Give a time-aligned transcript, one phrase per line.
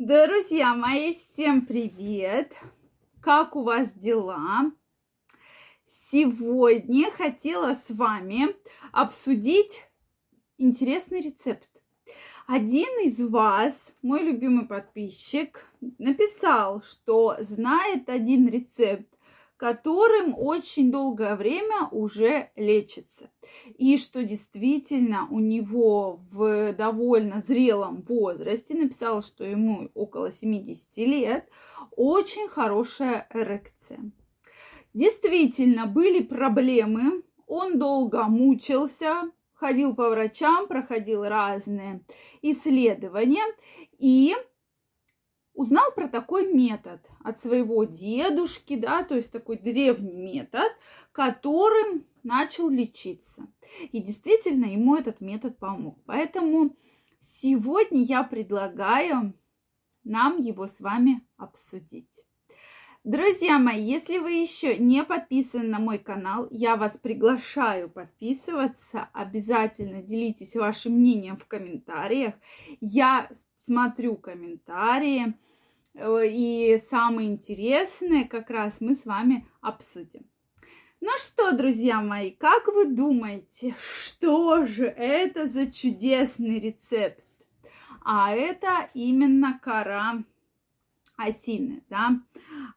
[0.00, 2.52] Друзья мои, всем привет!
[3.20, 4.72] Как у вас дела?
[5.86, 8.56] Сегодня хотела с вами
[8.90, 9.86] обсудить
[10.58, 11.68] интересный рецепт.
[12.48, 15.64] Один из вас, мой любимый подписчик,
[15.98, 19.06] написал, что знает один рецепт,
[19.56, 23.30] которым очень долгое время уже лечится.
[23.78, 31.48] И что действительно у него в довольно зрелом возрасте, написал, что ему около 70 лет,
[31.96, 34.10] очень хорошая эрекция.
[34.92, 42.04] Действительно, были проблемы, он долго мучился, ходил по врачам, проходил разные
[42.42, 43.44] исследования
[43.98, 44.34] и
[45.64, 50.70] узнал про такой метод от своего дедушки, да, то есть такой древний метод,
[51.10, 53.46] которым начал лечиться.
[53.90, 55.98] И действительно ему этот метод помог.
[56.04, 56.76] Поэтому
[57.22, 59.32] сегодня я предлагаю
[60.04, 62.12] нам его с вами обсудить.
[63.04, 69.10] Друзья мои, если вы еще не подписаны на мой канал, я вас приглашаю подписываться.
[69.12, 72.32] Обязательно делитесь вашим мнением в комментариях.
[72.80, 75.34] Я смотрю комментарии.
[75.92, 80.24] Э, и самое интересное как раз мы с вами обсудим.
[81.02, 87.22] Ну что, друзья мои, как вы думаете, что же это за чудесный рецепт?
[88.02, 90.24] А это именно кора
[91.16, 92.20] осины, да,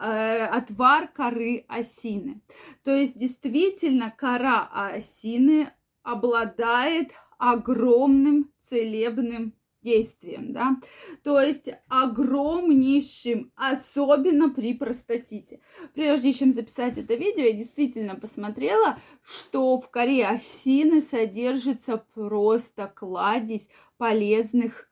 [0.00, 2.42] э, отвар коры осины.
[2.82, 5.70] То есть действительно кора осины
[6.02, 10.76] обладает огромным целебным действием, да,
[11.24, 15.60] то есть огромнейшим, особенно при простатите.
[15.94, 23.68] Прежде чем записать это видео, я действительно посмотрела, что в коре осины содержится просто кладезь
[23.98, 24.88] полезных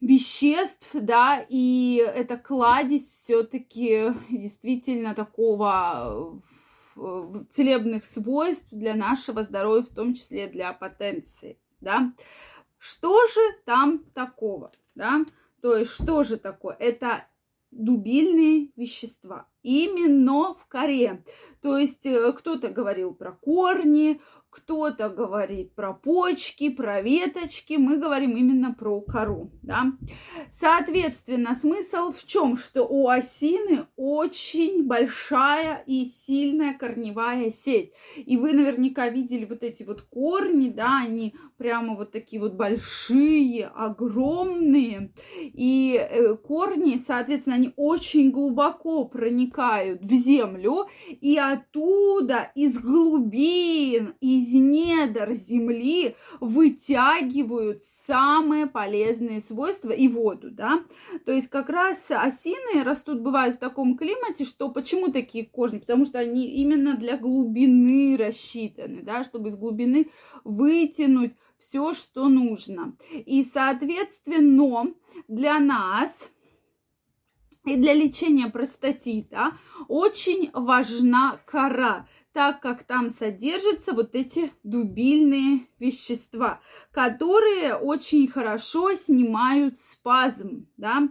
[0.00, 6.40] веществ, да, и эта кладезь все-таки действительно такого
[6.96, 12.12] э, целебных свойств для нашего здоровья, в том числе для потенции, да.
[12.78, 15.24] Что же там такого, да?
[15.60, 16.74] То есть, что же такое?
[16.78, 17.26] Это
[17.70, 19.46] дубильные вещества.
[19.62, 21.22] Именно в коре.
[21.60, 28.36] То есть э, кто-то говорил про корни, кто-то говорит про почки, про веточки, мы говорим
[28.36, 29.92] именно про кору, да.
[30.52, 32.56] Соответственно, смысл в чем?
[32.56, 37.92] Что у осины очень большая и сильная корневая сеть.
[38.16, 43.66] И вы наверняка видели вот эти вот корни, да, они прямо вот такие вот большие,
[43.66, 45.12] огромные.
[45.38, 54.39] И э, корни, соответственно, они очень глубоко проникают в землю, и оттуда из глубин, из
[54.40, 60.82] из недр земли вытягивают самые полезные свойства и воду, да.
[61.24, 65.78] То есть как раз осины растут, бывают в таком климате, что почему такие корни?
[65.78, 70.10] Потому что они именно для глубины рассчитаны, да, чтобы из глубины
[70.44, 72.96] вытянуть все, что нужно.
[73.12, 74.94] И, соответственно,
[75.28, 76.30] для нас
[77.70, 79.52] и для лечения простатита
[79.88, 86.60] очень важна кора так как там содержатся вот эти дубильные вещества,
[86.92, 91.08] которые очень хорошо снимают спазм, да.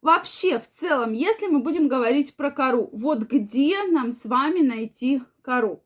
[0.00, 5.22] Вообще, в целом, если мы будем говорить про кору, вот где нам с вами найти
[5.42, 5.84] кору?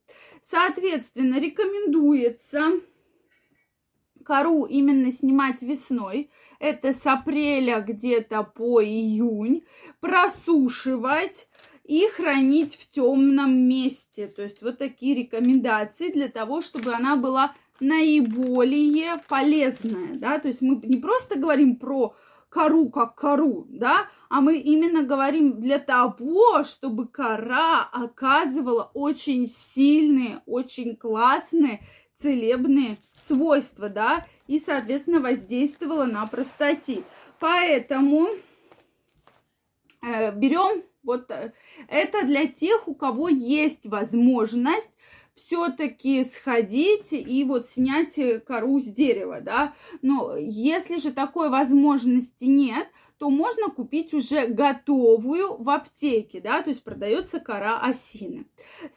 [0.48, 2.80] Соответственно, рекомендуется
[4.22, 9.62] кору именно снимать весной, это с апреля где-то по июнь,
[10.00, 11.48] просушивать,
[11.84, 14.26] и хранить в темном месте.
[14.26, 20.62] То есть вот такие рекомендации для того, чтобы она была наиболее полезная, да, то есть
[20.62, 22.14] мы не просто говорим про
[22.48, 30.42] кору как кору, да, а мы именно говорим для того, чтобы кора оказывала очень сильные,
[30.46, 31.80] очень классные
[32.22, 37.04] целебные свойства, да, и, соответственно, воздействовала на простатит.
[37.38, 38.28] Поэтому
[40.02, 41.52] э, берем вот э,
[41.88, 44.90] это для тех, у кого есть возможность
[45.34, 49.74] все-таки сходить и вот снять э, кору с дерева, да.
[50.02, 52.86] Но если же такой возможности нет,
[53.22, 58.46] то можно купить уже готовую в аптеке, да, то есть продается кора осины.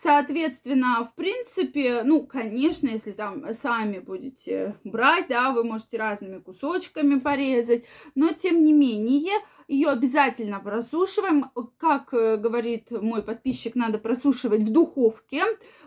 [0.02, 7.20] Соответственно, в принципе, ну, конечно, если там сами будете брать, да, вы можете разными кусочками
[7.20, 7.84] порезать,
[8.16, 9.34] но тем не менее,
[9.68, 11.52] ее обязательно просушиваем.
[11.78, 15.44] Как э, говорит мой подписчик, надо просушивать в духовке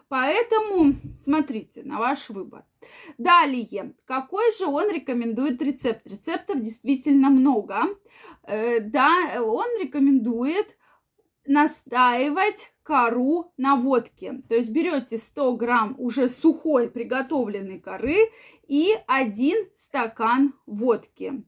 [0.08, 2.64] Поэтому смотрите на ваш выбор.
[3.18, 6.06] Далее, какой же он рекомендует рецепт?
[6.06, 7.80] Рецептов действительно много.
[8.44, 10.78] Э, да, он рекомендует
[11.46, 14.42] настаивать кору на водке.
[14.48, 18.16] То есть берете 100 грамм уже сухой приготовленной коры
[18.66, 21.44] и один стакан водки.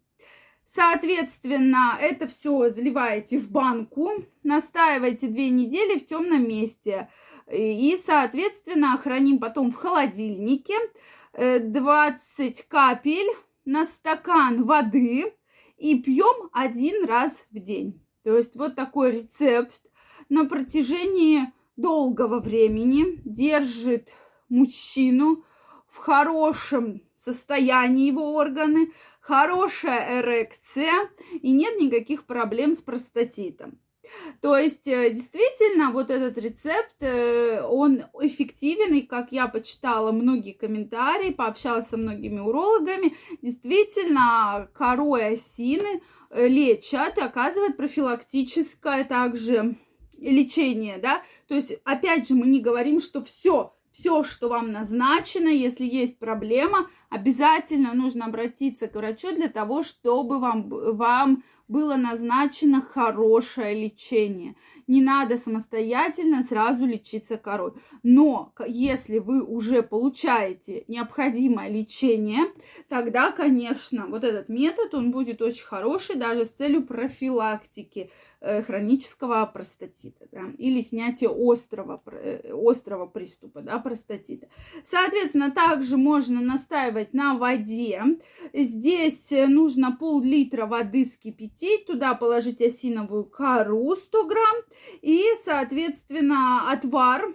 [0.72, 4.12] Соответственно, это все заливаете в банку,
[4.44, 7.08] настаиваете две недели в темном месте.
[7.50, 10.74] И, соответственно, храним потом в холодильнике
[11.32, 15.34] 20 э, капель на стакан воды
[15.76, 18.00] и пьем один раз в день.
[18.22, 19.80] То есть вот такой рецепт
[20.28, 24.08] на протяжении долгого времени держит
[24.48, 25.42] мужчину
[25.88, 33.78] в хорошем состоянии его органы, хорошая эрекция и нет никаких проблем с простатитом.
[34.40, 40.52] То есть, э, действительно, вот этот рецепт, э, он эффективен, и как я почитала многие
[40.52, 49.76] комментарии, пообщалась со многими урологами, действительно, корой осины э, лечат и оказывают профилактическое также
[50.18, 55.48] лечение, да, то есть, опять же, мы не говорим, что все, все, что вам назначено,
[55.48, 62.80] если есть проблема, обязательно нужно обратиться к врачу для того, чтобы вам, вам было назначено
[62.80, 64.56] хорошее лечение.
[64.88, 67.74] Не надо самостоятельно сразу лечиться корой.
[68.02, 72.46] Но если вы уже получаете необходимое лечение,
[72.88, 78.10] тогда, конечно, вот этот метод, он будет очень хороший даже с целью профилактики
[78.42, 84.48] Э, хронического простатита да, или снятия острого, э, острого приступа да, простатита.
[84.82, 86.40] Соответственно, также можно
[87.00, 88.02] настаивать на воде.
[88.52, 94.56] Здесь нужно пол-литра воды скипятить, туда положить осиновую кору 100 грамм
[95.02, 97.34] и, соответственно, отвар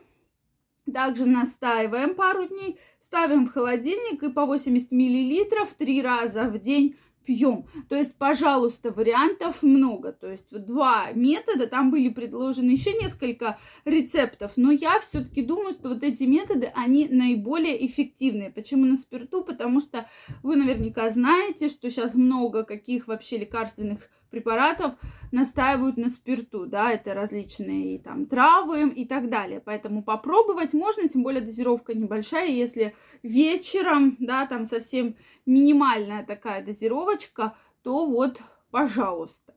[0.93, 6.95] также настаиваем пару дней, ставим в холодильник и по 80 миллилитров три раза в день
[7.25, 7.65] пьем.
[7.89, 10.11] То есть, пожалуйста, вариантов много.
[10.11, 15.89] То есть, два метода, там были предложены еще несколько рецептов, но я все-таки думаю, что
[15.89, 18.51] вот эти методы, они наиболее эффективные.
[18.51, 19.43] Почему на спирту?
[19.43, 20.07] Потому что
[20.43, 24.95] вы наверняка знаете, что сейчас много каких вообще лекарственных препаратов
[25.31, 29.61] настаивают на спирту, да, это различные там травы и так далее.
[29.63, 35.15] Поэтому попробовать можно, тем более дозировка небольшая, если вечером, да, там совсем
[35.45, 38.41] минимальная такая дозировочка, то вот,
[38.71, 39.53] пожалуйста.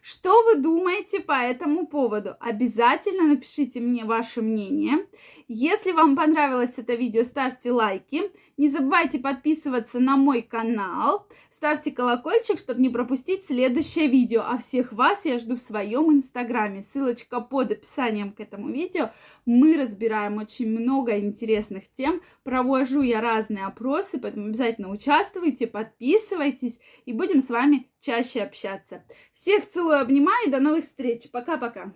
[0.00, 2.36] Что вы думаете по этому поводу?
[2.40, 5.06] Обязательно напишите мне ваше мнение.
[5.48, 8.22] Если вам понравилось это видео, ставьте лайки.
[8.56, 11.26] Не забывайте подписываться на мой канал.
[11.62, 14.42] Ставьте колокольчик, чтобы не пропустить следующее видео.
[14.44, 16.84] А всех вас я жду в своем инстаграме.
[16.92, 19.12] Ссылочка под описанием к этому видео.
[19.46, 22.20] Мы разбираем очень много интересных тем.
[22.42, 29.04] Провожу я разные опросы, поэтому обязательно участвуйте, подписывайтесь и будем с вами чаще общаться.
[29.32, 31.30] Всех целую, обнимаю и до новых встреч.
[31.30, 31.94] Пока-пока.